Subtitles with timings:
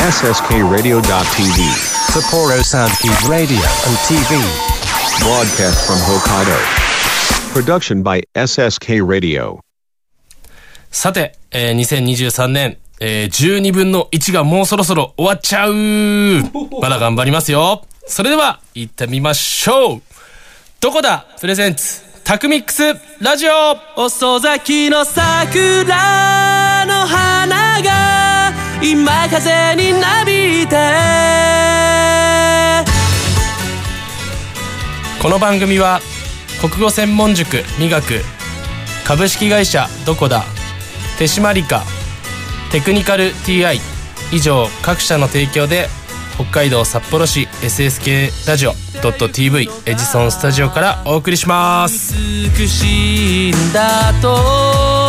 [0.00, 1.60] SSKRadio.tv.
[2.08, 4.40] Sapporo Soundkeep Radio and TV.
[5.20, 6.56] Broadcast from Hokkaido.
[7.52, 9.60] Production by SSK Radio.
[10.90, 15.74] さて、えー、2023年、えー、12分の1がもうそろそろ終わっちゃう
[16.80, 20.02] まだ頑張りますよそれでは、行ってみましょう
[20.80, 22.82] どこだプレゼンツタクミックス
[23.22, 27.99] ラジオ遅咲きの桜の花が
[28.82, 30.76] 今風になびいて。
[35.20, 36.00] この番組は
[36.62, 38.22] 国語専門塾美学
[39.06, 40.44] 株式会社どこだ
[41.18, 41.82] 手締まりか
[42.72, 43.78] テクニカル TI
[44.32, 45.88] 以上各社の提供で
[46.36, 52.14] 北海道札幌市 SSK ラジオ .tv エジソンスタジオからお送りします。
[52.58, 54.99] 美しいんだと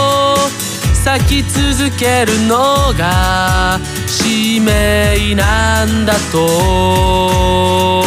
[1.03, 8.03] 咲き続けるのが使命なんだと。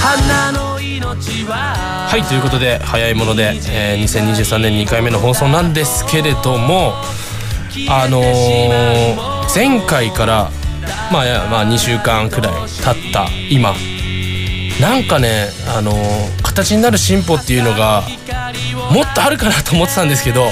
[0.00, 6.94] 花の命ははいということで早いもので、えー、2023年2回目の放送なんですけれども
[7.90, 10.50] あのー、前回から
[11.12, 13.74] まあ、まあ2週間くらい経った今
[14.80, 18.02] なんかね、あのー、形になる進歩っていうのが
[18.90, 20.46] もっとあるかなと思ってたんですけど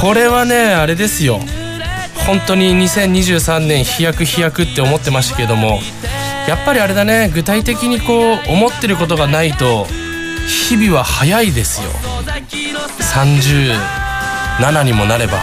[0.00, 1.40] これはねあれですよ。
[2.26, 5.80] 本当に2023年飛躍飛躍って思ってましたけども
[6.46, 9.86] やっぱりあれだね具体的にこう思ってることがないと
[10.46, 11.90] 日々は早いですよ。
[13.00, 15.38] 37にもなれば。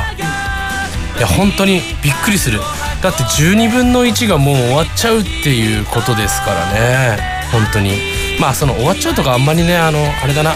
[1.18, 2.60] いや本当にびっくりする。
[3.02, 7.20] だって12分の1がもう終わっちゃうっていうことですからね。
[7.52, 7.92] 本当に。
[8.40, 10.54] まあその終わっちゃうとかあんまりねあのあれだな。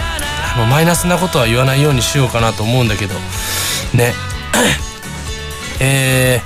[0.54, 3.14] あのマイナスなことは言わないようにしようかなと思うんだけど。
[3.92, 4.14] ね。
[5.80, 6.40] え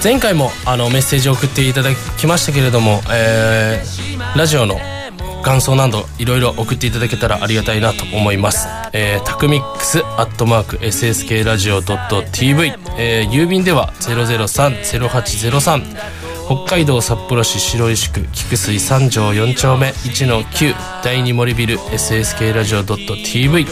[0.00, 4.80] ー、前回もあのメッセージを送っていただきましたけれども、えー、ラジオの
[5.42, 8.68] 感想などいろいろ送っていただけたらありがたいなと思います。
[8.92, 16.19] えー、タクミックスアットマーク SSK ラジオ .tv、えー、郵便では003-0803
[16.50, 20.74] 北海道札幌市白石区菊水三条4丁目1-9
[21.04, 23.66] 第二森ビル SSK ラジオ .tv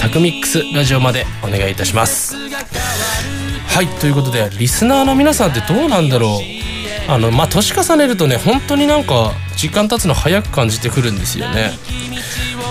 [0.00, 2.36] タクミックスラジオまでお願いいたします。
[2.36, 7.12] はいということでリスナーの皆さんってどうなんだろう。
[7.12, 11.72] あのまあ年重ねるとね本当になんか時間経つの早く感じてくるんですよね。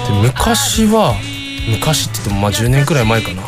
[0.08, 1.14] で昔は
[1.70, 3.44] 昔って言ってもまあ10年くらい前かな。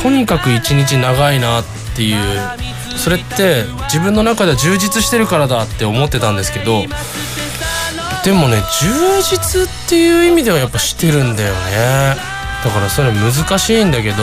[0.00, 1.64] とにかく一日長いなっ
[1.96, 6.82] ていうそれって自分の中では充実してるからだって思ってたんですけど
[8.24, 12.16] でもね充実っていう意味ではやっぱしてるんだよね。
[12.64, 14.16] だからそれ難しいんだけど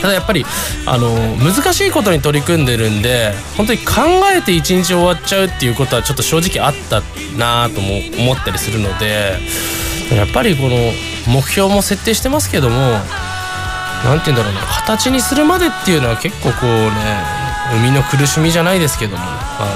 [0.00, 0.44] ただやっぱり
[0.86, 3.94] あの難しいことに取り組んでるんで本当に考
[4.34, 7.02] えて一日終わっちゃうっていうことはちょっと正直あった
[7.38, 9.38] なとも思ったりするので
[10.14, 10.76] やっぱりこの
[11.26, 12.98] 目標も設定してますけども
[14.04, 19.66] 何て言うんだろうな形にするまでっていうのは結構こうね生みの苦しみじゃないですけどもあ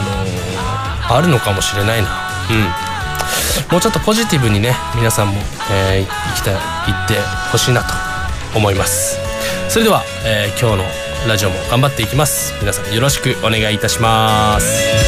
[1.10, 2.08] のあるのかもしれないな。
[2.50, 2.88] うん。
[3.72, 5.34] もうちょっとポジティブにね皆さんも、
[5.70, 6.06] えー、
[6.36, 6.58] 生きた行
[7.04, 7.14] って
[7.50, 7.88] ほしいなと
[8.56, 9.18] 思います。
[9.68, 12.54] それでは、えー、今日のラジオも頑張っていきます。
[12.60, 15.07] 皆さんよろしくお願いいたします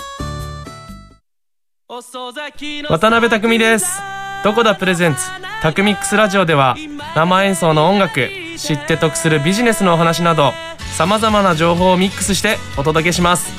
[2.01, 4.01] 渡辺匠です。
[4.43, 5.21] どこだプレゼンツ
[5.61, 6.75] タクミックスラジオでは
[7.15, 8.27] 生演奏の音楽
[8.57, 10.51] 知って得するビジネスのお話など
[10.97, 13.51] さまざまな情報をミックスしてお届けします。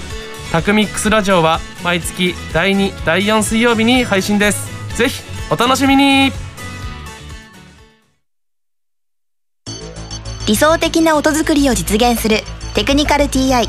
[0.50, 4.68] タクミックスラジオは毎月第2第4水曜日に配信です。
[4.96, 6.32] ぜひお楽しみに。
[10.48, 12.38] 理想的な音作りを実現する
[12.74, 13.68] テクニカル TI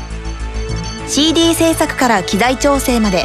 [1.06, 3.24] CD 制作から機材調整まで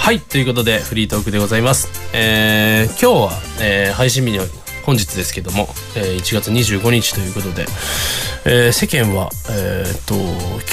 [0.00, 1.88] はいということでフリートークでございます。
[2.14, 4.44] えー、今日は、えー、配信日の
[4.84, 7.66] 本日ですけども、えー、1月25日ということで、
[8.46, 10.14] えー、世間はえー、っと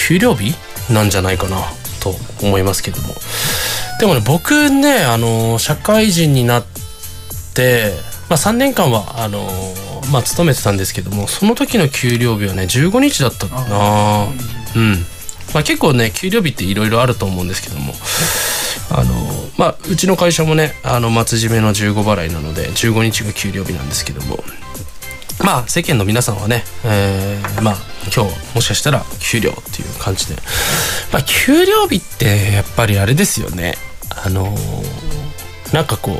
[0.07, 0.55] 給料日
[0.91, 1.57] なんじゃないかな
[2.01, 3.09] と思いますけども。
[3.99, 6.65] でもね僕ねあの社会人になっ
[7.53, 7.91] て、
[8.29, 9.45] まあ、3年間はあの
[10.11, 14.29] まあ勤めてたんですけどもその時の給料日はね15日だったな。
[14.75, 14.93] うん、
[15.53, 17.93] まあ、結構ね給料日っていろいろあると思うんですけども
[18.89, 19.13] あの
[19.57, 24.39] まあうちの会社もねあの末締めの15払いなので15日が給料日なんですけども。
[25.43, 27.75] まあ世間の皆さんはね、えーまあ
[28.13, 30.35] 今日もしかしたら給料っていう感じで。
[31.13, 33.75] まあ給料日ってやっぱりあれですよね。
[34.25, 34.55] あの
[35.73, 36.19] なんかこ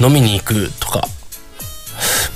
[0.00, 1.06] う飲みに行くとか、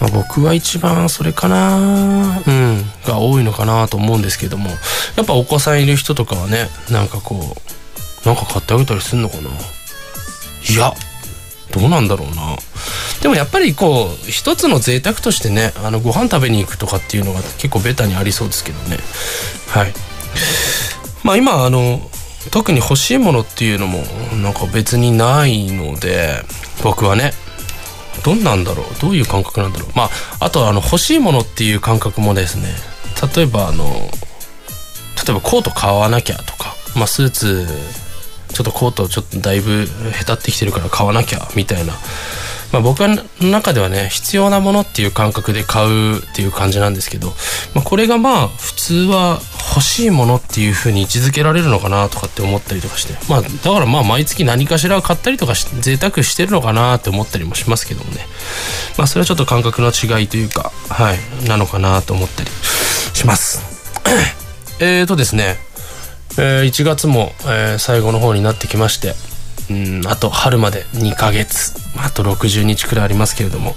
[0.00, 4.70] まあ、僕は一番それかなうんが多いのかなと思うんですけども。
[5.16, 7.71] やっぱお子さんいる人とかはねなんかこう
[8.24, 9.50] なんか買ってあげたりすんのかな？
[9.50, 10.92] いや
[11.72, 12.56] どうなんだろうな。
[13.20, 18.98] でもやっぱりこう一つの贅沢としてねあのご飯食べに行くとかっていうのが結構ベタにありそうですけどね。
[19.69, 19.92] はい。
[21.24, 22.00] まあ今あの
[22.50, 23.98] 特に欲しいものっていうのも
[24.42, 26.42] なんか別にないので
[26.82, 27.32] 僕はね
[28.25, 28.86] どんなんだろう？
[29.00, 29.90] どういう感覚なんだろう？
[29.96, 30.10] まあ
[30.40, 32.68] あとあの欲しいものっていう感覚もですね。
[33.34, 37.66] 例えばあの例えばコート買わなきゃとか、まあ、スーツ
[38.52, 41.94] ちょっとコートちょっとだいぶへたってきてるから買わなきゃみたいな、
[42.72, 43.16] まあ、僕の
[43.50, 47.28] 中ではね必要なものっていう感覚で買うっていう感じなんですけど、
[47.75, 49.40] まあ、これがまあ普通は
[49.75, 58.26] 欲しいものっていう風に位置づけられるのかなとかって思ったりとかしてまあだからまあ毎月何かしら買ったりとかし贅沢してるのかなって思ったりもしますけどもね。
[58.99, 62.50] まあそれはちょっと感覚の違いというかはいなのかなと思ったり
[63.14, 63.60] します。
[64.81, 65.71] えーとですね。
[66.38, 69.14] えー1月も、えー最後の方になってきまして
[69.70, 71.73] うんあと春まで2ヶ月。
[71.96, 73.75] あと60日くらいありますけれども、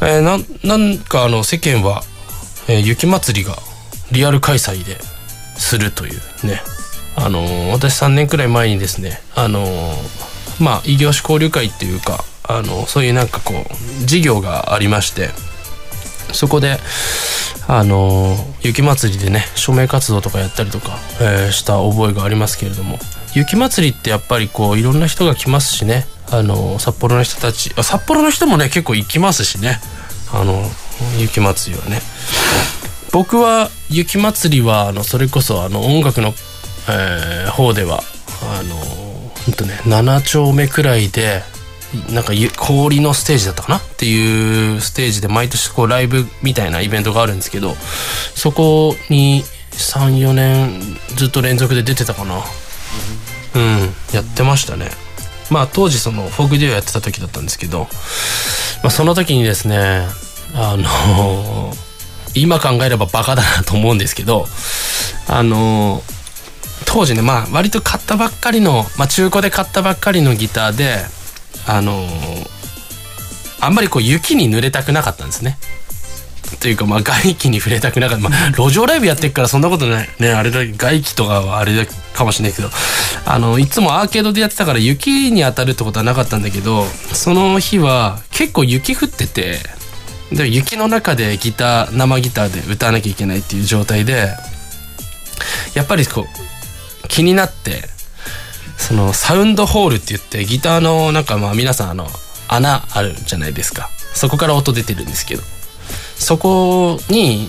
[0.00, 2.02] えーななんかあの世間は、
[2.68, 3.56] えー雪まつりが
[4.12, 4.98] リアル開催で
[5.56, 6.60] するというね。
[7.16, 15.30] あのー私3年くらい前にですねあのーまあ異業種交流会っていうかあのそういうなんかこう事業がありまして
[16.34, 16.78] そこで
[17.66, 22.98] あの雪まつりでね署名活動とかやったりとか、えーした覚えがありますけれども。
[23.34, 26.06] 雪まつりってやっぱりこういろんな人が来ますしね。
[26.30, 29.80] あの札幌の人たち札幌の人もね結構行きますしね。
[30.32, 30.62] あの
[31.18, 32.00] 雪まつりはね。
[33.12, 36.32] 僕は雪まつりはあのそれこそあの音楽の、
[36.88, 38.00] えー方では
[38.42, 41.42] あのほんとね7丁目くらいで
[42.12, 43.78] なんか氷のステージだったかな？
[43.78, 47.74] っていうステージで毎年こうライブみたいなイベントがあるんですけど
[48.34, 50.80] そこに34年
[51.16, 52.42] ずっと連続で出てたかな。
[53.54, 54.90] うんやってましたね。
[55.50, 57.80] まあ当時そのフォークデュオやってた時だったんですけど、
[58.82, 60.06] まあ、その時にですね
[60.54, 61.72] あの
[62.34, 64.46] 今考えればバカだなと思うんですけど
[65.28, 66.02] あの
[66.86, 71.04] 当時ねまあ割と買ったばっかりの、まあ、中古で買ったばっかりのギターで
[71.66, 72.06] あの
[73.60, 75.58] あんまりこう雪に濡れたくなかったんですね。
[76.60, 81.84] というかまあ外気に触れたくなかった、まあ、路上ライブやってっからそんなことないねあれだ外気とかはあれだ
[82.14, 82.68] かもしれないけど
[83.26, 89.58] あのいつもアーケードでやってたから雪に当たるってことはなかったんだけどその日は結構雪降ってて
[90.32, 94.28] で雪の中でギター生ギターで歌わなきゃいけないっていう状態で
[95.74, 97.93] やっぱりこう気になって
[98.86, 102.06] そのサウンドホールって言ってギターのなんかまあ皆さんあの
[102.48, 103.88] 穴あるじゃないですか。
[104.12, 105.42] そこから音出てるんですけど。
[106.16, 107.48] そこに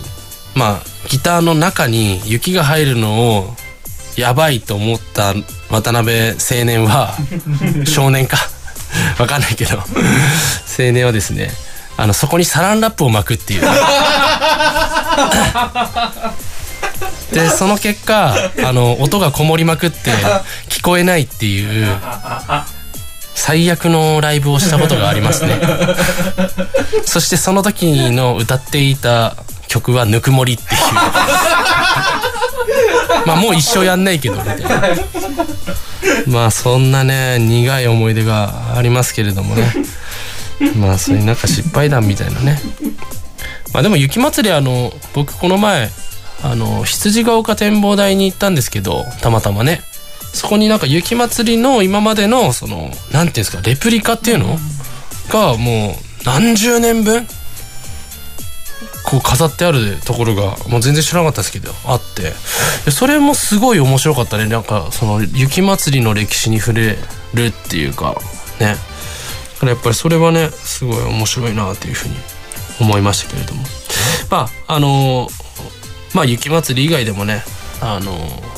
[0.56, 3.54] まあギターの中に雪が入るのを
[4.16, 5.34] やばいと思った
[5.70, 7.14] 渡辺青年は
[7.86, 8.38] 少年か？
[9.20, 9.78] わかんないけど。
[9.78, 9.84] 青
[10.94, 11.52] 年はですね
[11.98, 13.62] あのそこにサランラップを巻くっていう
[17.32, 20.12] でその結果あの音がこもりまくって
[20.70, 21.88] 聞こえないっていう
[23.34, 25.60] 最悪のライブをしたことがありますね。
[27.06, 29.36] そしてその時の歌っていた
[29.68, 30.70] 曲は「ぬくもり」っていう。
[33.26, 34.68] まあもう一生やんないけどみたいな。
[36.28, 39.74] まあそんなね苦い思い出がありますけれどもね。
[40.78, 42.62] まあそういうなんか失敗談みたいなね。
[43.74, 45.90] まあでも雪まつりあの僕この前
[46.48, 49.82] あの羊ヶ丘展望台に行ったんですけどたまたまね。
[50.34, 54.58] そこになんか雪まつりの今までのそのなんていうんですかレプリカっていうの？
[55.30, 57.26] がもう何十年分？
[59.06, 62.34] こう飾ってあるところがもう全然知らなかったですけどあって。
[62.92, 64.48] それもすごい面白かったね。
[64.48, 66.98] なんかその雪まつりの歴史に触れ
[67.34, 68.16] るっていうか
[68.60, 68.76] ね。
[69.56, 72.16] だからやっぱりそれはねすごい面白いなっていうふうに
[72.82, 73.64] 思いましたけれども。
[74.30, 75.30] まああの
[76.16, 77.44] まあ雪まつり以外でもね
[77.82, 78.12] あの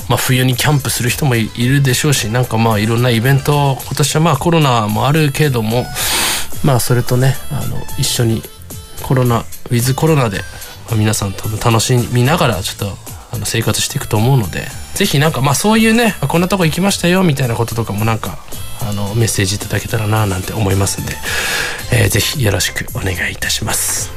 [0.10, 5.86] まあ、冬にキャンプする人もいるでしょうしなんかまあいろんなイベント今年はまあコロナもあるけども
[6.64, 8.42] まあそれとねあの一緒に
[9.04, 10.38] コロナウィズコロナで、
[10.88, 12.96] まあ、皆さん多分楽しみながらちょっと
[13.34, 18.38] あの生活していくと思うので是非なんかまあそういうねこんなとこ行きましたよみたいなこととかもなんか
[18.82, 21.14] あのメッセージいただけたらななんて思いますんで、
[21.92, 24.17] えー、ぜひよろしくお願いいたします。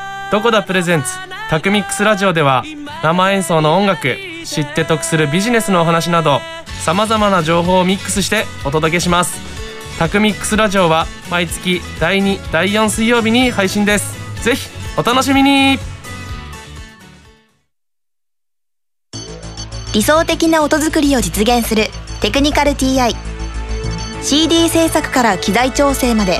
[0.31, 1.09] どこだプレゼンツ？
[1.49, 2.63] タクミックスラジオでは
[3.03, 6.39] 生演奏の音楽知って得するビジネスのお話など
[6.85, 9.41] さまざまな情報をミックスしてお届けします。
[9.99, 14.15] タクミックスラジオは毎月第2第4水曜日に配信です。
[14.41, 15.77] ぜひお楽しみに。
[19.93, 21.87] 理想的な音作りを実現する
[22.21, 23.13] テクニカル TI
[24.21, 26.39] CD 制作から機材調整まで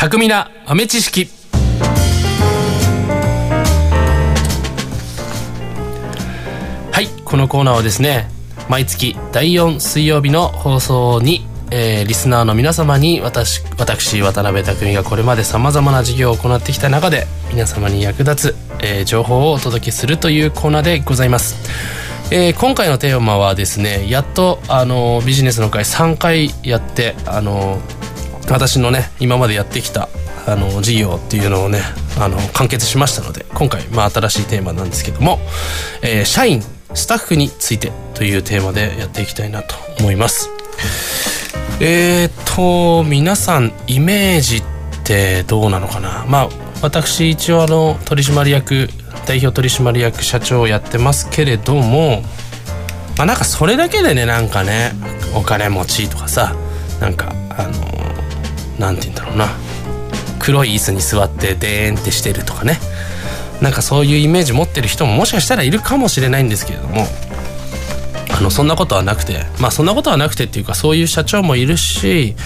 [0.00, 1.28] 巧みな豆知識
[6.92, 8.28] はいこのコーナーはですね
[8.68, 21.56] 毎月第4水曜日の放送に、えーリスナーの皆様に私私渡辺匠がこれまでさまざまな事業を行ってきた中で皆様に役立つ、えー情報をお届けするというコーナーでございます。
[22.30, 27.80] えー今回のテーマはですねやっとあのビジネスの会3回やってあの
[28.50, 30.08] 私のね今までやってきた
[30.46, 31.82] あの事業っていうのをね
[32.18, 35.38] あの完結しましたので今回、まあ、新しいテーマなんですけども、
[36.02, 36.62] えー社員
[36.94, 40.48] スタッフについてというテーマでやっていきたいなと思います。
[41.80, 44.62] えーと皆さんイメージっ
[45.04, 46.24] てどうなのかな？
[46.26, 46.48] まあ
[46.80, 48.88] 私一応あの取締役
[49.26, 52.22] 代表取締役社長をやってますけれども
[53.18, 54.92] まあなんかそれだけでねなんかね
[55.36, 56.56] お金持ちとかさ
[57.00, 58.07] なんかあの
[58.78, 59.48] なんて言うんだろうな。
[60.38, 62.78] 黒い椅子に座ってデーンってしてるとかね。
[63.60, 67.06] なんかそういうイメージ持ってる人ももしかしたらいるかもしれないんですけれども。
[68.30, 69.44] あのそんなことはなくて。
[69.58, 72.36] まあそんなことはなくてっていうかそういう社長もいるし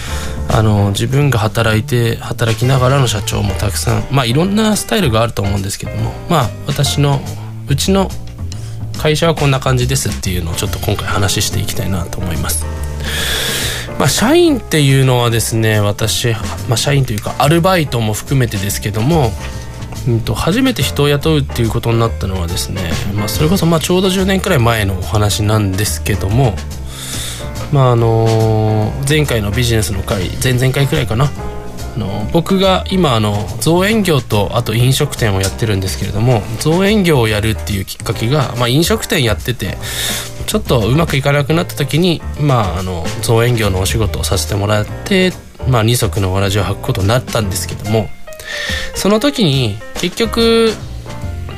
[0.49, 4.03] あの自分が働いて働きながらの社長もたくさん。
[4.09, 6.13] まあいろんなスタイルがあると思うんですけども。
[6.29, 7.21] まあ私の
[7.67, 8.09] うちの
[8.97, 12.65] 会社はこんな感じですっていうのをちょっと今回話していきたいなと思います。
[13.99, 16.31] まあ、社員っていうのはですね私、
[16.67, 19.31] まあ、社員というかアルバイトも含めてですけども
[20.07, 26.55] うんと、初めて人を雇うっていうことになったのはですね、まあ、それこそまあちょうど10年くらい前のお話なんですけども、
[27.71, 31.31] まああの前回のビジネスの回前々回くらいかな
[31.95, 39.77] あの僕が今あの造園業とあと飲食店をやってるんですけれども造園業をやるっていうきっかけが、まあ、飲食店やってて
[40.45, 45.33] ちょっとうまくいかなくなった時に、まあ、あの造園業のお仕事をさせてもらって、
[45.67, 48.07] まあ、二足のわらじを履くことになったんですけども
[48.95, 50.71] その時に結局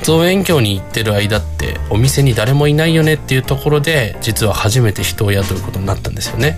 [0.03, 6.57] 造園業に行ってる間ってお店に誰もいないよねっていうところで実は初めて人を雇うことになったんですよね。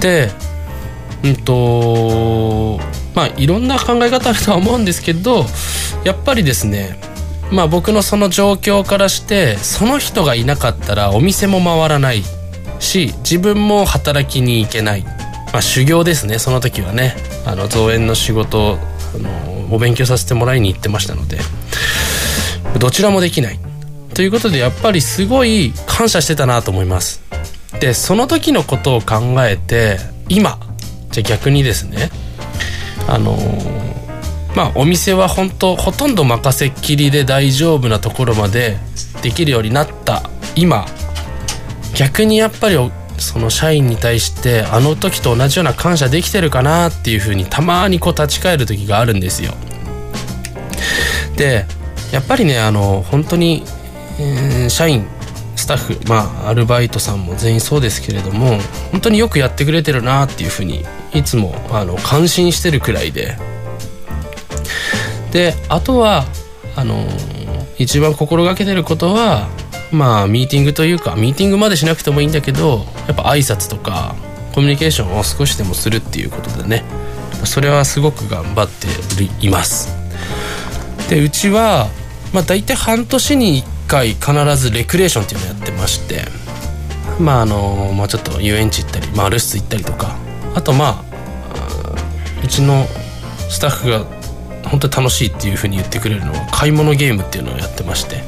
[0.00, 0.30] で
[1.24, 2.78] うんと
[3.14, 5.46] まあいろんな考え方あるとは思うんですけど
[6.04, 7.00] やっぱりですね
[7.50, 12.22] まあ僕のその状況からしてその人がいなかったらお店も回らない
[12.78, 17.16] し自分も働きに行けない、まあ、修行ですねその時はね。
[17.46, 18.78] あの造園の仕事
[19.14, 21.38] あのお勉強させてもらいに行ってましたので。
[22.78, 23.58] どちらもできない。
[24.14, 27.22] ということでやっぱりすごい感謝してたなと思います。
[27.80, 29.98] でその時のことを考えて
[30.28, 30.58] 今
[31.10, 32.10] じゃ逆にですね
[33.06, 33.36] あの
[34.56, 38.78] まあお店は本当ほとんど任せっきりで大丈夫なところまで
[39.22, 40.86] できるようになった今
[41.94, 42.76] 逆にやっぱり
[43.18, 49.52] その社員に対してあの時と同じような感謝できてるかなっていうふうにたまにこう立ち返る時があるんですよ。
[51.36, 51.66] で
[52.10, 53.62] やっぱりねあの本当に、
[54.18, 55.06] えー、社員
[55.54, 58.58] スタッフまあアルバイトさんも全員そうですけれども
[58.90, 63.36] 本当によくやってくれてるなっていうふうにいつもあの感心してるくらいで
[65.32, 66.24] であとは
[66.76, 67.06] あの
[67.78, 69.48] 一番心がけてることは
[69.92, 74.14] まあミーティングというかミーティングまでしなくてもいいんだけどやっぱ挨拶とか
[74.54, 76.84] コミュニケーションを少しでもするっていうことでね。
[77.44, 78.86] それはすごく頑張って
[79.46, 79.88] います。
[81.08, 81.88] でうちは、
[82.32, 86.22] まあ、大体半年に1回必ずレクレーションっていうのをやってまして
[87.20, 90.16] まああの、まあ、ちょっと遊園地行ったり、まあ、留守行ったりとか
[90.56, 91.04] あとまあ
[92.42, 92.86] うちの
[93.48, 94.04] スタッフが
[94.66, 98.22] 本当に楽しいっていうふうに言ってくれるのは買い物ゲームっていうのをやってまして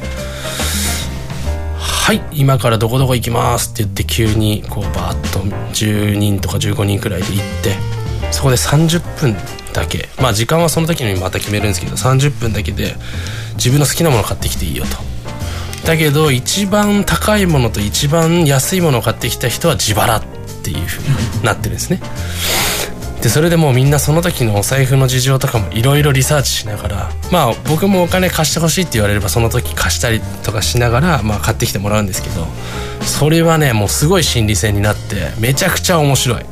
[1.79, 5.41] はい今からどこどこ行きます」って言って急にこうバーッと
[5.75, 7.77] 10人とか15人くらいで行って
[8.31, 9.37] そこで30分
[9.73, 12.95] だけまあ時間はその時にまた決めるんですけど30分だけで
[13.55, 14.97] 自分の好きなもの買ってきていいよと。
[15.87, 20.23] だけど一番高いものと一番安いものを買ってきた人は自腹っ
[20.63, 21.03] ていうふう
[21.39, 22.01] になってるんですね。
[23.23, 32.47] でそれでもうみんなその時のお財布の事情とかもいろいろリサーチしながらまあ僕もお金貸してほしいって言われればその時貸したりとかしながら、まあ、買ってきてもらうんですけど
[33.05, 36.45] それはねもうすごい心理戦になってめちゃくちゃ面白い。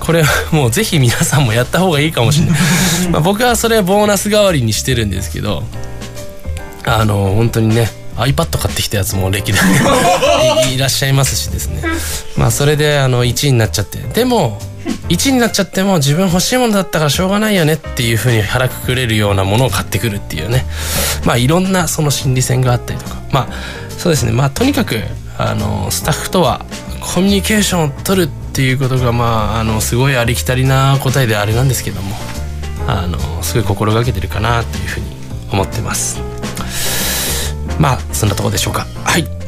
[0.00, 2.58] これもうぜひ皆さんもやった方がいいかもしれない。
[3.10, 5.62] まあ僕はそれボーナス代わりにしてるんですけど
[6.84, 9.62] あの本当にね iPad 買ってきたやつも歴代
[10.74, 11.82] いらっしゃいますしですね。
[12.36, 13.98] まあそれであの1位になっちゃって。
[13.98, 14.60] でも
[15.08, 20.64] 1になっちゃっても自分欲しいものだったからしょうがないよねっていうふうに腹くくれるようなものを買ってくるっていうね。
[21.24, 23.16] まあいろんなその心理戦があったりとか。
[23.32, 23.52] まあ
[23.90, 24.32] そうですね。
[24.32, 25.00] まあとにかく
[25.38, 26.64] あのスタッフとは
[27.00, 32.16] コミュニケーションを取るっていうことがまああのすごいありきたりな答えであれなんですけども。
[32.86, 35.06] あのすごい心がけてるかなっていうふうに
[35.50, 36.20] 思ってます。
[37.78, 38.86] まあそんなとこでしょうか。
[39.04, 39.43] はい。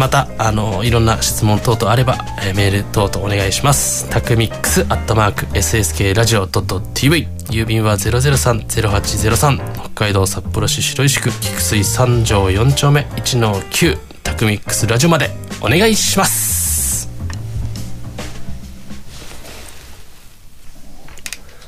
[0.00, 4.08] ま、たあのいろんな質問等々あれば、えー、メール等々お願いします。
[4.08, 15.28] タクミックスアットマーク SSK ラジオ .tv 郵便は003-0803北海道札幌市白石区菊水三条4丁目1-9タクミックスラジオまで
[15.60, 17.10] お願いします。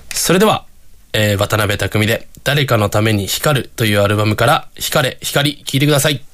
[0.09, 0.65] それでは、
[1.13, 6.25] えー、渡辺匠で「誰かのために光る」というアルバムから「光れ光」聴いてください。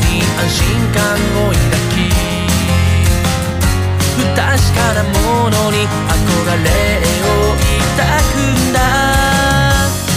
[0.00, 1.00] に安心感
[1.44, 1.60] を抱
[1.92, 2.08] き
[4.16, 4.40] 不確
[4.74, 6.18] かなものに憧
[6.64, 6.68] れ
[7.24, 7.56] を
[7.96, 8.00] 抱
[8.32, 8.78] くんだ。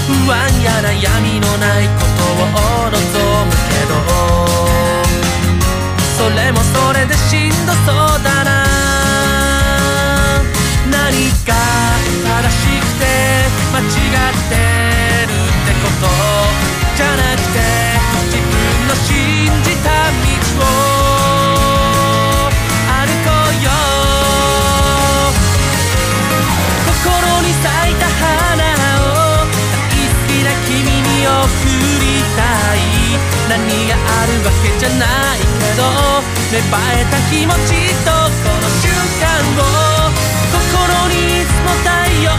[0.08, 2.46] 不安や悩みのないことを
[2.92, 2.96] 望
[3.46, 3.92] むけど
[6.18, 8.52] それもそれでしんどそうだな。
[10.92, 11.52] 何か
[12.24, 13.04] 正しくて
[13.72, 13.88] 間違っ
[14.50, 14.52] て
[15.28, 16.73] るってこと。
[36.54, 37.74] 芽生えた気持ち
[38.06, 39.26] とこの瞬間
[39.58, 40.14] を
[40.54, 40.62] 心
[41.10, 41.90] にいつも太
[42.22, 42.38] 陽を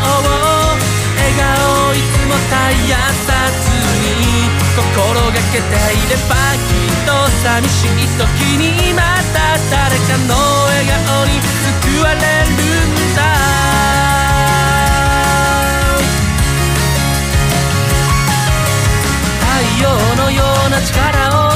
[1.19, 2.95] 笑顔いつも絶や
[3.27, 3.75] さず
[4.07, 7.11] に心がけていればきっと
[7.43, 8.23] 寂しい時
[8.55, 9.03] にま
[9.35, 12.55] た誰かの笑顔に救われる
[12.87, 13.21] んだ
[19.43, 19.91] 太陽
[20.23, 21.54] のような力を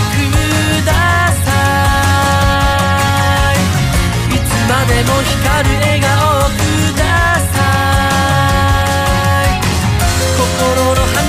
[4.99, 6.59] でも光る笑顔をく
[6.99, 7.03] だ。
[7.55, 7.57] さ
[9.47, 9.63] い
[10.37, 10.43] 心
[10.91, 11.23] の花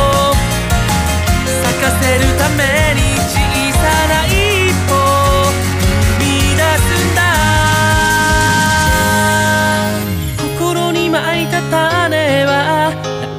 [0.00, 0.32] を
[1.44, 2.60] 咲かせるため
[2.94, 3.36] に小
[3.76, 4.32] さな一
[4.88, 4.90] 歩。
[6.00, 6.24] 踏み
[6.56, 7.20] 出すんだ
[10.58, 12.50] 心にまいた種は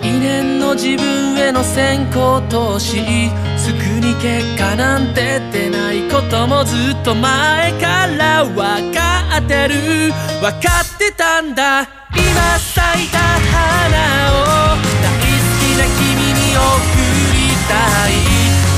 [0.03, 9.10] 来年の自分への先行投資すぐに結果なんて出ないこともずっと前から分か
[9.41, 10.13] ってる。
[10.41, 11.87] 分かってたんだ。
[12.13, 16.61] 今咲いた花を大好きな君に贈
[17.33, 17.73] りた
[18.09, 18.13] い。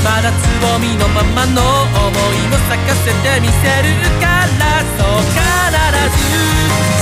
[0.04, 3.88] まだつぼみのままの思いを咲かせてみせる
[4.20, 5.22] からそう。
[5.24, 5.40] 必
[6.12, 6.22] ず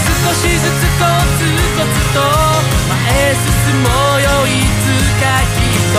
[0.02, 1.04] 少しずつコ
[1.38, 1.40] ツ
[1.76, 2.18] コツと
[2.88, 3.42] 前進
[3.82, 4.26] もうよ。
[4.46, 5.90] いつかきっ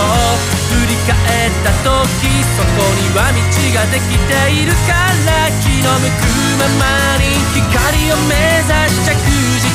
[0.47, 0.53] と。
[0.74, 3.38] 振り返った時そこには道
[3.78, 6.26] ができているから気の向く
[6.58, 9.14] ままに光を目指し着
[9.62, 9.70] 実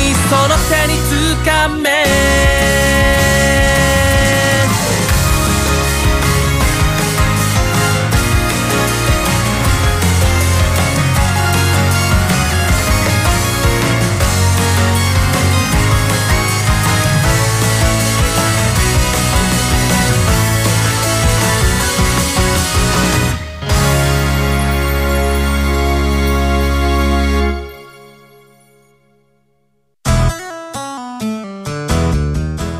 [0.00, 1.12] にその手につ
[1.44, 3.27] かめ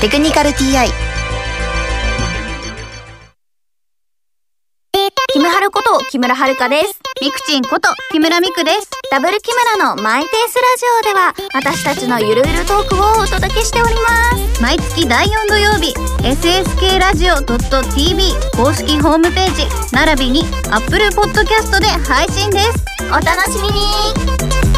[0.00, 0.88] テクニカル TI」
[5.32, 7.00] キムハルこと木村遥です。
[7.20, 8.88] ミクチンこと木村ミクです。
[9.10, 14.62] ダブル木村のマイペースラジオでは私たちのゆるゆるトークをお届けしております。
[14.62, 22.84] 毎月第4土曜日、SSK ラジオ .tv 公式ホームページ、並びに Apple Podcast で配信です。
[23.10, 24.77] お楽しみに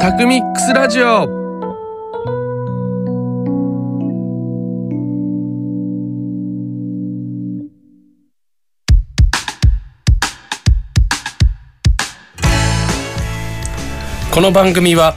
[0.00, 1.26] タクミックスラジオ。
[14.32, 15.16] この番組は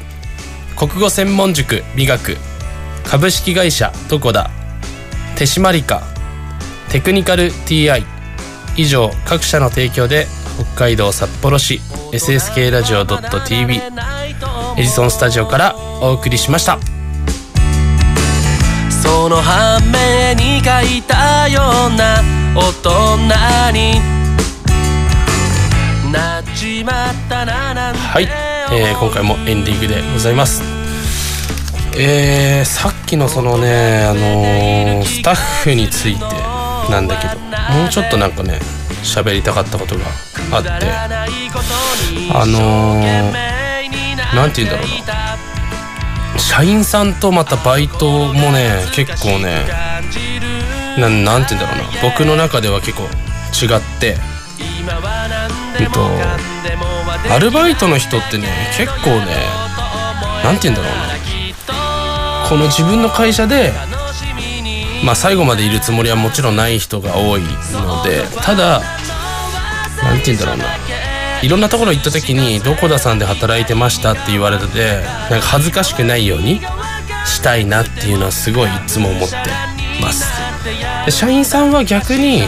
[0.77, 2.35] 国語専門塾美学
[3.05, 4.49] 株式会社トコダ
[5.37, 6.03] 手締まりか
[6.91, 8.03] テクニカル TI
[8.75, 10.27] 以上各社の提供で
[10.75, 11.79] 北海道札幌市
[12.11, 13.79] SSK ラジオ .tv
[14.75, 16.79] エジソンスタジオからお送りしました。
[18.89, 22.21] その反面に書いたような
[22.55, 23.17] 大人
[23.71, 24.01] に。
[26.11, 27.99] なっちまったななんて。
[27.99, 28.23] はい、
[28.71, 30.63] えー今回もエンディングでございます。
[31.95, 36.21] えー、さっきのそのねあのースタッフについて
[36.89, 38.59] なんだけどもうちょっとなんかね
[39.03, 40.05] 喋りたかったことが
[40.51, 40.69] あって
[42.31, 43.62] あのー、
[44.35, 46.39] なんて言うんだろうな。
[46.39, 49.65] 社員さんとまたバイトもね結構ね
[50.97, 52.01] なんなんて言うんだろうな。
[52.01, 54.17] 僕の中では結構違って。
[55.79, 56.09] えっと
[57.33, 59.25] アルバイトの人ってね結構ね
[60.43, 62.49] なんて言うんだろうな。
[62.49, 63.71] この自分の会社で
[65.03, 67.41] まあ最後までいるつもりはもちろんない人が多い
[67.71, 68.81] のでただ
[70.03, 70.65] なんて言うんだろうな。
[71.43, 76.61] いろんなところ行った時に「どこださんで働いてました」って言われててなんか恥ずかしくないように
[77.25, 79.35] したいなっていうのはすごいいつも思って
[80.01, 80.25] ます。
[81.05, 82.43] で社員さんは逆に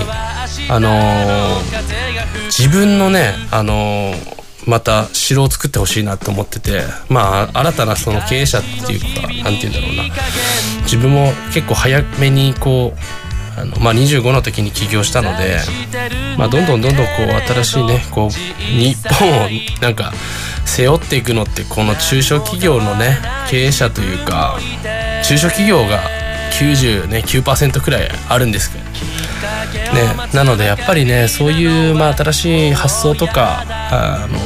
[0.70, 1.86] あのー
[2.46, 10.16] 自分のねあのーまた城を作ってほしいなと思っててまあ新たなその経営者っていうかなんて言うんだろうな。
[10.84, 13.25] 自分も結構早めにこう
[13.58, 15.58] あの、まあ、25の時に起業したので、
[16.38, 19.50] まあ、どんどんどんどんこう新しいねこう日本を
[19.82, 20.13] なんか
[20.65, 24.58] 背負っていくのってこの中小企業のね経営者というか
[25.24, 26.02] 中小企業が
[26.60, 28.72] 99%、ね、9くらいあるんです。
[28.72, 28.86] けど
[29.94, 34.38] ね、なのでやっぱりねそういう、まあ、新しい発想とかあの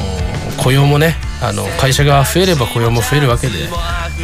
[0.62, 3.68] 雇用もねあの会社が増えれば雇用も増えるわけで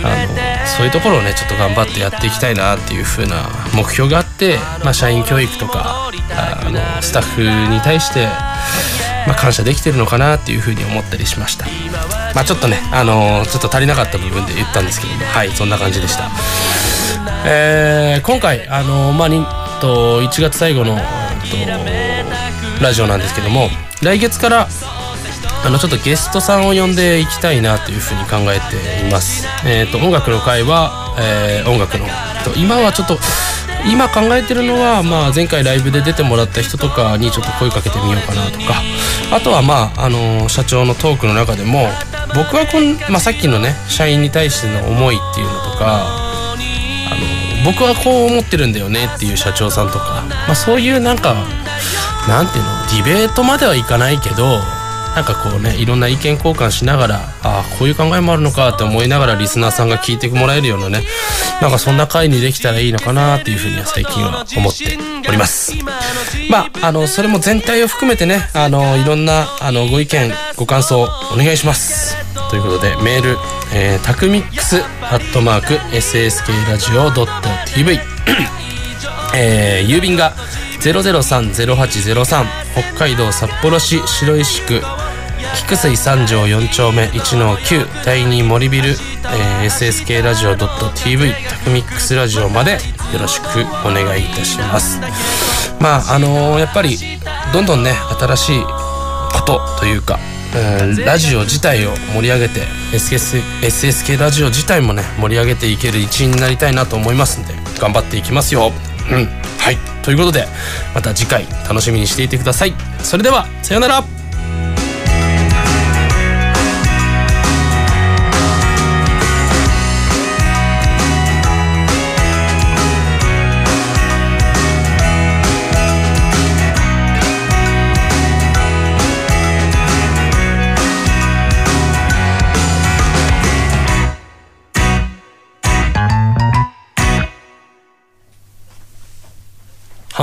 [0.04, 8.26] あのそういうところをねちょっと頑張ってやっていきたいなっていう風な目標があって、まあ、社員教育とかあのスタッフに対して、
[9.26, 11.66] まあ、感謝できてるのかなっていう風に思ったりしました。
[12.34, 16.30] まあ、ちょっとねあのちょっと足りなかった部分で言ったんですけどもはいそんな感じでした。
[17.46, 19.44] えー今回あのまあに
[19.80, 21.02] と1月最後の、と
[22.82, 23.68] ラジオなんですけども
[24.02, 24.68] 来月から
[25.66, 29.48] あのちょっとゲストさんを呼んでいきたいなというふうに考えています。
[29.66, 32.06] えっ、と音楽の会は、えー音楽の
[32.56, 33.18] 今はちょっと
[33.90, 38.82] 今考えてるのは、まあ、前回ライブで出てもらった人とかにちょっと声かけてみようかなとか
[39.32, 41.88] あとはまあ、あの社長のトークの中でも
[42.34, 51.34] 僕はこん、まあ、さっきのね社員に対しての思いっていうのとかあの僕はこう思ってるんだよねっていう社長さんとか、まあ、そういうなんか
[52.28, 52.70] なんていうの
[53.04, 54.60] ディベートまではいかないけど
[55.16, 61.04] なんかこうねいろんな意見交換しながらああこういう考えもあるのかって思いながらリスナーさんが聞いてもらえるようなね
[61.62, 65.72] なんかそんな回にできたらいいのかなっていうふうには最近は思っております。
[66.50, 72.14] まああのそれも全体を含めてねあのいろんなあのご意見ご感想お願いします。
[72.50, 73.38] ということでメール、
[73.74, 77.10] えー、タクミックスアットマーク SSK ラジオ
[77.64, 77.98] .tv
[79.34, 80.34] えー郵便が
[80.80, 84.82] 0030803北海道札幌市白石区。
[85.54, 88.96] 菊水三条4丁目1の9第2森ビル、えー
[89.66, 92.78] SSK ラジオ .tv タクミックスラジオまでよ
[93.20, 93.44] ろしく
[93.84, 95.00] お願いいたします。
[95.80, 96.96] まああのーやっぱり
[97.52, 100.18] どんどんね新しいことというか
[100.80, 102.60] うんラジオ自体を盛り上げて
[102.92, 108.72] SS SSK ラジオ自体もね盛り上げていける一員になりたいなと思いますんで頑張っていきますよ。
[109.10, 109.26] うん
[109.58, 109.76] はい。
[110.02, 110.46] ということで
[110.94, 112.74] また次回楽しみにしていてください。
[113.02, 114.04] それではさようなら。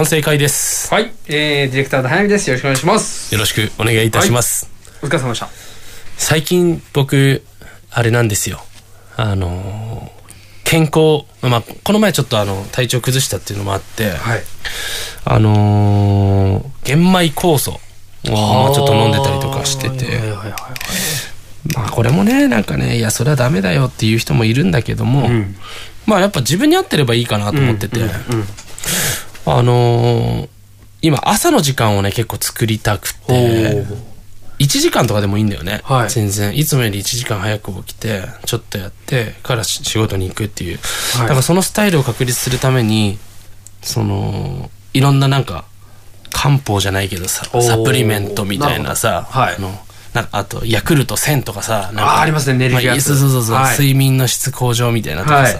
[0.04, 2.50] 反省会ですはい、えー、ディレクターの早見です。
[2.50, 3.34] よろしくお願いします。
[3.34, 4.70] よろしくお願いいたします、
[5.02, 5.48] お疲れ様でした。
[6.18, 7.42] 最近僕
[7.90, 8.60] あれなんですよ
[9.16, 14.44] あのー健康まあこの前ちょっとあの体調崩したっていうのもあって、はい。
[15.24, 17.74] あのー玄米酵素を
[18.26, 21.76] まあちょっと飲んでたりとかしててはいはいはいはい。
[21.76, 25.56] まあこれもねなんかねいやそれはダメだよっていう人もいるんだけども、ん
[26.06, 28.02] まあやっぱ自分に合ってればいいかなと思ってて、
[29.46, 30.50] あのー
[31.02, 34.14] 今朝の時間をね結構作りたくておー
[34.60, 35.82] 1時間とかでもいいんだよね。
[35.84, 36.58] はい全然。
[36.58, 40.78] いつもより1時間早く起きて、ちょっとやって、からし仕事に行くっていう。
[40.78, 43.18] はいだからそのスタイルを確立するために、
[43.82, 45.66] その、いろんななんか、
[46.32, 49.74] 漢方じゃないけどさ、サプリメントみたいなさ、はいあの、
[50.14, 55.60] なんかあと、ヤクルト1000とかさ、なんかありますね寝れるやつまあそうそうそう、はい睡眠の質向上みたいなとかさ、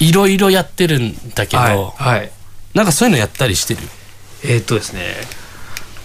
[0.00, 1.62] い、ろいろやってるんだけど、
[1.96, 2.18] はい。
[2.18, 2.30] はい。
[2.74, 3.80] なんかそういうのやったりしてる？
[4.44, 5.00] えーっとですね、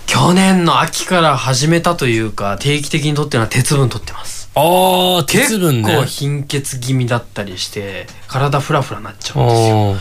[0.05, 4.49] 去年の秋から始めたというか、定期的に取ってるのは鉄分取ってます。
[4.55, 5.87] あー、鉄分ね。
[5.89, 9.95] 結構貧血気味だったりして、体フラフラなっちゃうんですよ。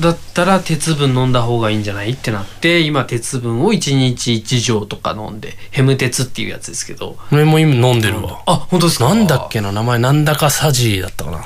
[0.00, 2.10] だったら鉄分飲んだ方がいいんじゃない？
[2.10, 7.16] ってなって、今鉄分を1日1錠とか飲んで、ヘム鉄っていうやつですけど。
[7.32, 8.42] 俺も今飲んでるわ。
[8.46, 9.08] あ、本当ですか？
[9.08, 11.38] なんだっけな、名前なんだかサジーだったかな。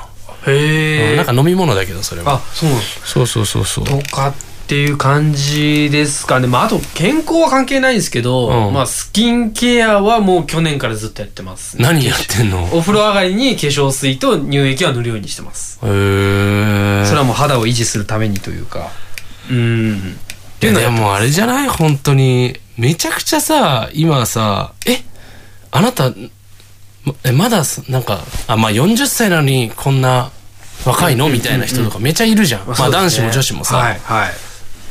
[0.47, 1.11] へえ。
[1.11, 2.33] うんなんか飲み物だけど、それは。
[2.33, 2.69] あ、そう
[3.05, 3.85] そうそうそうそう。
[3.85, 6.47] とかっていう感じですかね。
[6.47, 12.63] まあ、あと健康は関係ないんですけど、うんまあ、スキンケアはもう去年からずっとやってます、何やってんの？
[12.73, 15.79] お風呂上がりに化粧水と乳液は塗るようにしてます。
[15.83, 17.05] へー。
[17.05, 18.89] それはもう肌を維持するためにというか。
[19.51, 20.17] うん。
[20.61, 21.67] いやでもあれじゃない？
[21.67, 22.59] 本当に。
[22.77, 24.97] めちゃくちゃさ、今さ、え？
[25.71, 30.31] あなた、まえまだす、なんか、あ、まあ40歳なのにこんな
[30.85, 31.29] 若いの？
[31.29, 32.67] みたいな人とかめちゃいるじゃん。
[32.67, 33.77] まあ男子も女子もさ。
[33.77, 34.33] はい、はい。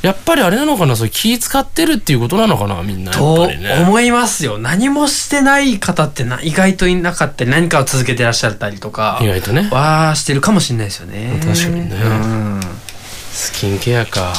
[0.04, 3.10] やっぱりあれなのかなそれ気使ってるっていうことなのかなみんな。
[3.10, 3.72] やっとぱりね。
[3.88, 4.58] 思いますよ。
[4.58, 9.70] 何もしてない方ってな意外といなかったり、何かを続けてらっしゃったりとか、意外とね。
[9.70, 11.40] はしてるかもしれないですよね。
[11.42, 12.60] 確かにねうん。
[13.32, 14.34] スキンケアか。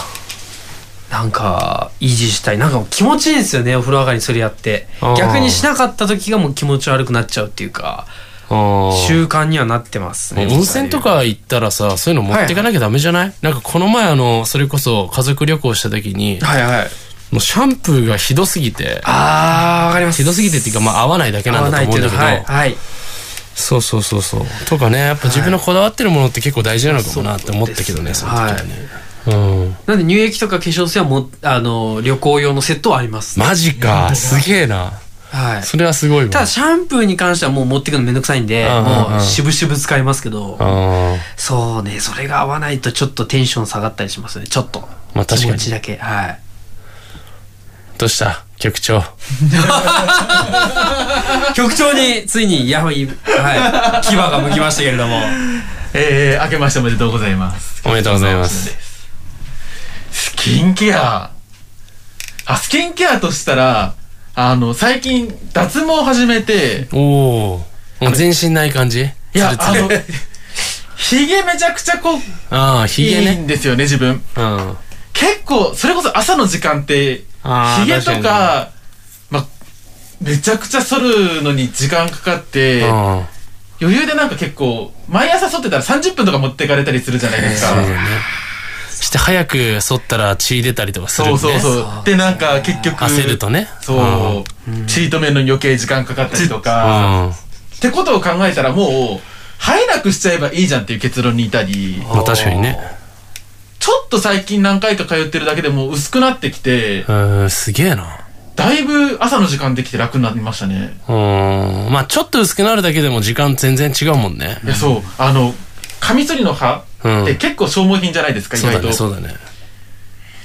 [1.10, 2.60] なんか、維持したい。
[2.60, 4.88] なんか気持ちいいんですよね、お風呂上がりにそれやって。
[5.18, 8.06] 逆にしなかった時がもう気持ち悪くなっちゃうっていうか、
[8.50, 10.46] 習慣にはなってますね。
[10.48, 16.88] 温泉とか行ったらさ、そういうの持っていかなきゃダメじゃない、なんかこの前あの、それこそ家族旅行した時に、はいはい。
[17.32, 20.22] もうシャンプーがひどすぎて、あー、わかります。
[20.22, 22.70] ひどすぎてっていうか、まあ合わないだけなんだと思うんだけど、合わないっていうのははい。
[22.70, 22.78] はい。
[23.56, 24.46] そうそうそうそう。
[24.68, 28.62] とかね、やっぱ自分のこだわってるものって結構大事なのかもなって思ったけどね、その時はね。
[29.28, 29.78] うん。
[29.88, 33.40] なんで乳液とか化粧水はもう、あの、旅行用のセットはあります？
[33.40, 35.00] マジか、すげえな。
[35.36, 35.64] はい。
[35.64, 36.32] それはすごいわ。
[36.32, 44.88] ただシャンプーに関してはもう持ってくのめんどくさいんで、もう渋々使いますけど、あそうね、それが合わないとちょっとテンション下がったりしますね、ちょっと。
[45.14, 45.98] まあ確かに気持ちだけ。
[45.98, 46.40] はい。
[47.98, 48.44] ーどうした？
[48.60, 49.04] 局長。
[51.54, 55.22] 局長についにヤホイ、はい、牙が向きましたけれども。
[55.98, 57.82] えー、明けましておめでとうございます。
[57.86, 58.76] おめでとうございます。
[60.12, 61.32] スキンケア。
[62.46, 63.94] あ、スキンケアとしたら、
[64.38, 67.66] あの、最近、脱毛始めて、おお。
[68.14, 69.04] 全身ない感じ？
[69.04, 70.12] いや、あのツルツ
[71.14, 72.20] ル、ヒゲめちゃくちゃこう、
[72.50, 73.36] ああ、ヒゲいいね。
[73.36, 74.22] んですよね、自分。
[74.36, 74.78] うん。
[75.14, 78.72] 結構、それこそ朝の時間って、あーヒゲと確かか、
[79.30, 79.46] まあ、
[80.22, 82.90] めちゃくちゃ剃るのに時間かかって、うん。
[83.82, 87.70] 余裕でなんか結構、毎朝剃ってたら30分とか持ってかれたりするじゃないですか。
[87.70, 87.96] そうだね。
[89.06, 91.38] して早く剃ったら血出たりとかするそう。
[91.40, 92.06] そうそう。
[92.06, 93.68] で、なんか結局、焦るとね。
[93.82, 97.30] そう、チートメントに余計時間かかったりとうか、ん。
[97.30, 97.34] っ
[97.80, 99.22] てことを考えたらもう、
[99.60, 102.80] 生えなくしちゃえばいいじゃんっていう結論にいたり、まあ確かにね。
[103.80, 107.14] ちょっと最近何回か通ってるだけでもう薄くなってきて、う
[107.44, 108.22] ん、すげえな。
[108.56, 110.98] だいぶ朝の時間できて楽になりましたね。
[111.08, 111.92] うん。
[111.92, 114.60] まあちょっと薄くなるだけでも時間全然違うもんね。
[114.64, 115.54] いや、そう、あの、
[116.00, 118.94] カミソリの刃うんって結構消耗品じゃないですか、意外と。
[118.94, 119.36] そうだね。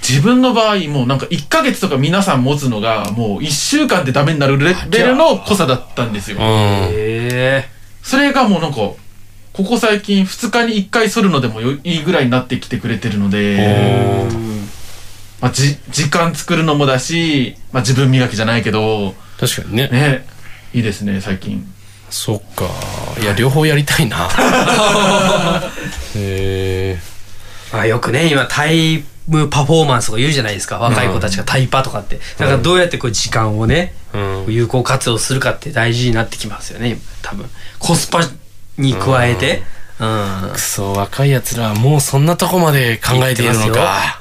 [0.09, 6.39] 自分の場合、もうなんか1ヶ月とか皆さん持つのが、もう1週間でダメになるレベルの濃さだったんですよ。
[6.39, 6.45] うん。
[6.93, 7.69] え
[8.03, 8.77] それがもうなんか、
[9.53, 14.27] ここ最近2日に1回剃るのでもよいいぐらいになってきてくれてるので、
[15.41, 19.89] まあ、じ、時間作るのもだし、まあ自分磨きじゃないけど、確かにね。
[19.89, 20.27] ね、
[20.73, 21.67] いいですね、最近。
[22.11, 22.67] そっか。
[23.21, 24.29] いや、両方やりたいな。
[26.17, 26.99] へえ。
[27.73, 30.79] まあよくね、今タイムパフォーマンスとか言うじゃないですか。
[30.79, 32.21] 若い子たちがタイパとかって。
[32.39, 34.47] だからどうやってこう時間をね、うん。
[34.49, 37.49] 有効活用するかって大事になってきますよね、多分。
[37.79, 38.21] コスパ
[38.77, 39.63] に加えて。
[40.01, 40.51] うん。
[40.53, 44.21] くそ、若い奴らはもうそんなとこまで考えているのか。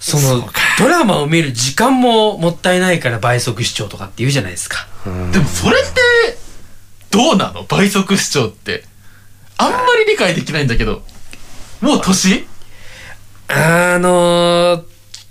[0.00, 4.86] その、ドラマを見る時間ももったいないから倍速視聴とかって言うじゃないですか。
[5.32, 6.38] でもそれって、
[7.10, 7.62] どうなの？
[7.64, 8.84] 倍速視聴って。
[9.56, 11.02] あんまり理解できないんだけど。
[11.80, 12.46] もう年？
[13.48, 14.84] あのー、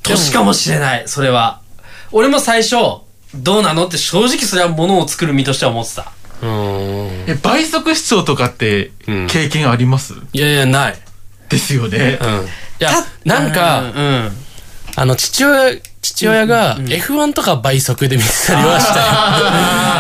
[0.03, 1.61] 年かもしれない、それは。
[2.11, 2.75] 俺も最初、
[3.36, 3.88] どうなの？
[3.88, 6.11] って正直それはものを作る身としては思ってた。
[6.41, 6.49] うん。
[7.28, 10.95] え、倍速視聴とかってうん経験あります、いやいや、ない。
[11.49, 12.19] ですよね。
[12.21, 12.45] うん。
[12.45, 12.47] い
[12.80, 12.91] や、
[13.23, 14.32] なんか、うん。
[14.95, 19.05] あの、父親、父父親が F1 とか倍速で見てたりはしたよ。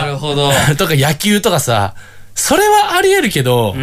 [0.01, 0.51] なるほど。
[0.77, 1.93] とか野球とかさ、
[2.33, 3.75] それはあり得るけど、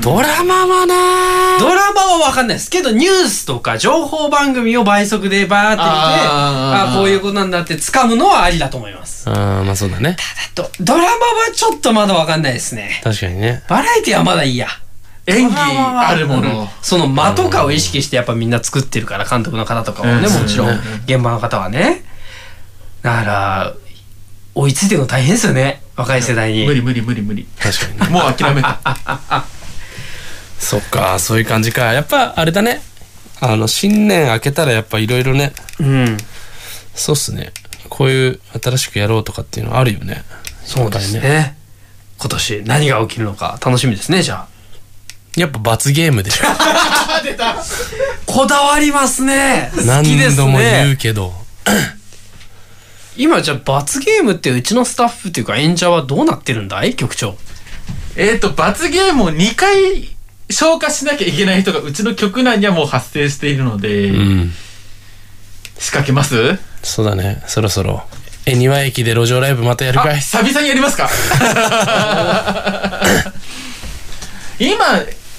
[0.00, 9.24] ドラマはなドラマはわかんないですけど、ニュースとか情報番組を倍速でバーって見て、あーあこういうことなんだって掴むのはありだと思います。
[9.30, 10.16] あーまあそうだね。
[10.54, 11.14] ドドラマは
[11.54, 13.00] ちょっとまだわかんないですね。
[13.04, 13.62] 確かにね。
[13.68, 14.68] バラエティはまだいいや。
[15.28, 16.68] 演技あるもうんの。
[16.80, 20.70] その間とかを意識してやっぱみんな作ってるから、監督の方とかはね、うんもちろん
[21.06, 22.04] 現場の方はね。
[23.02, 23.74] だから、
[24.54, 26.66] 追いついてるの大変ですよね、若い世代に。
[26.66, 27.46] 無理無理無理無理。
[27.58, 28.20] 確かにね。
[28.20, 28.80] もう諦めた。
[30.58, 31.92] そっか、そういう感じか。
[31.92, 32.82] やっぱあれだね。
[33.40, 35.52] あの、新年明けたらやっぱいろいろね。
[35.78, 36.16] うん。
[36.94, 37.52] そうっすね。
[37.88, 40.24] こういう新しくやろうとかっていうのはあるよね。
[40.64, 41.56] そうですやっぱりね。
[42.18, 44.57] 今年何が起きるのか楽しみですね、じゃあ。
[45.40, 46.44] やっぱ罰ゲームでしょ。
[48.26, 49.70] こだわりますね。
[49.74, 50.96] 好何きです度も言ねう。
[50.96, 51.32] けど。
[53.16, 56.94] 今じゃあ罰ゲームってうちのスタッフっていうか演者はどうなってるんだい？
[56.94, 57.36] 局長。
[58.16, 60.08] えっと、罰ゲームを2回
[60.50, 64.54] 消化しなきゃいけない人がうちの局内にはもう発生しているので、うん。
[65.78, 66.58] 仕掛けます？
[66.82, 67.42] そうだね。
[67.46, 68.02] そろそろ。
[68.46, 71.08] え、庭駅で路上ライブまたやるかいあ、久々にやりますか？
[74.58, 74.76] 今、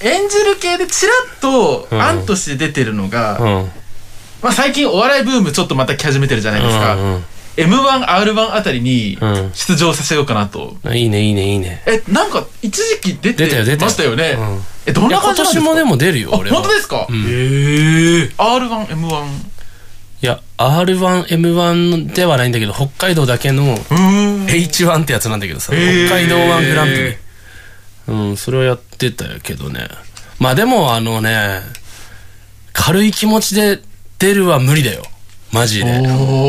[0.02, 3.70] 演じる系でチラッとうん案として出てるのが、うん。
[4.42, 6.94] まあ最近お笑いブームちょっとまた来始めてるじゃないですか。
[6.94, 7.24] うんうん
[7.56, 10.76] M1、R1 あたりにうん出場させようかなと。
[10.94, 11.82] いいね、いいね、いいね。
[11.84, 13.76] え、なんか一時期出て。
[13.76, 14.36] ましたよね。
[14.38, 15.60] うんえ、どんな感じですか？
[15.60, 16.56] 年もでも出るよ、あ、俺は。
[16.56, 18.30] 本当ですか、うんへえ。
[18.38, 19.24] ?R1、M1。
[20.22, 25.80] いや、R1、M1 ではないんだけど、北海道だけの H1 ってやつなんだけどさ、北
[26.16, 27.16] 海道1グランプリ。
[28.08, 29.88] うん、それをやってたけどね。
[30.38, 31.60] まあでも、あのね、
[32.72, 33.80] 軽い気持ちで
[34.18, 35.02] 出るは無理だよ。
[35.52, 36.02] マジで。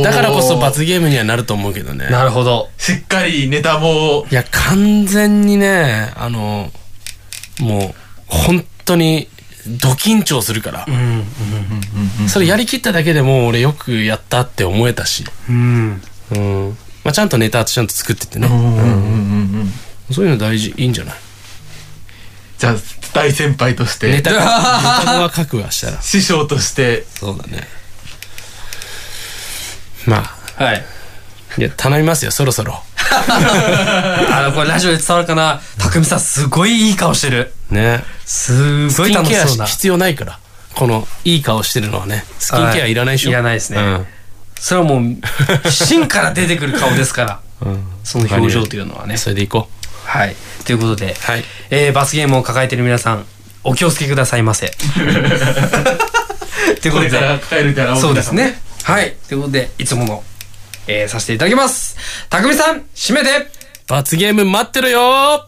[0.03, 2.07] だからこそ罰ゲームにはなると思うけどね。
[2.09, 2.69] なるほど。
[2.77, 6.71] しっかりネタも、いや、完全にね、あの、
[7.59, 7.95] もう、
[8.27, 9.27] 本当に、
[9.67, 10.87] ド緊張するから。
[12.27, 15.23] それやりきっただけでもう俺よくやったって思えたし。
[15.49, 16.01] うん。
[16.31, 16.77] うん。
[17.03, 18.47] まあ、ちゃんとネタちゃんと作ってってね。
[18.47, 18.83] うんうんうんう
[19.63, 19.73] ん
[20.11, 21.15] そういうの大事、いいんじゃない？
[22.61, 22.75] じゃあ、
[23.15, 25.99] 大先輩として、ネタは書くわしたら。
[25.99, 27.67] 師匠として、そうだね。
[30.05, 30.23] ま
[30.57, 30.63] あ。
[30.63, 30.85] はい。
[31.57, 32.83] いや、頼みますよ、そろそろ。
[33.01, 35.59] あの、これラジオで伝わるかな？
[35.79, 37.51] 匠さんすごいいい顔してる。
[37.71, 38.03] ね。
[38.27, 39.65] すスごいキンケア楽しそうな。
[39.65, 40.39] 必要ないから。
[40.75, 42.25] この、いい顔してるのはね。
[42.37, 43.31] スキンケアいらないでしょ。
[43.31, 44.07] いらないですねうん。
[44.59, 47.39] それはもう、芯から出てくる顔ですから。
[47.65, 47.83] うん。
[48.03, 49.17] その表情というのはね。
[49.17, 49.67] それでいこ
[50.11, 50.35] はい。
[50.65, 51.15] ということで、う。
[51.31, 51.43] はい。
[51.69, 53.25] えー、罰ゲームを抱えている皆さん、
[53.63, 54.67] お気をつけくださいませ。
[56.81, 58.59] ということで、これから帰るから、そうですね。
[58.83, 59.15] はい。
[59.29, 60.21] ということで、いつもの、
[60.87, 61.95] えー、させていただきます。
[62.29, 63.47] たくみさん、締めて
[63.87, 65.45] 罰ゲーム待ってるよ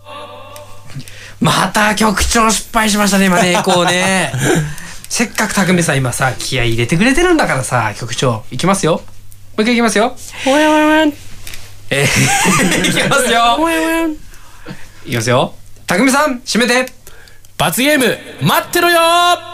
[1.42, 4.32] また局長失敗しましたね、今ね、 こうね。
[5.10, 8.94] せっかくたくみさん今さ、気合い入れてくれてるんだからさ、局長、いきますよ。
[8.94, 9.02] も
[9.58, 10.16] う一回いきますよ。
[10.48, 11.08] おやおやおや
[11.90, 13.58] えー、 いきますよ。
[13.60, 14.08] おやおや
[15.06, 15.54] いきますよ。
[15.86, 16.86] たくみさん、締めて
[17.58, 19.53] 罰ゲーム待ってろよ